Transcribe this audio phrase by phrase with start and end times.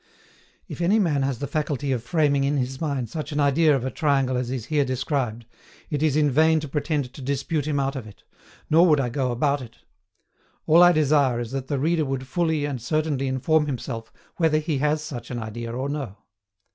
[0.67, 3.85] If any man has the faculty of framing in his mind such an idea of
[3.85, 5.45] a triangle as is here described,
[5.91, 8.23] it is in vain to pretend to dispute him out of it,
[8.67, 9.77] nor would I go about it.
[10.65, 14.79] All I desire is that the reader would fully and certainly inform himself whether he
[14.79, 16.17] has such an idea or no.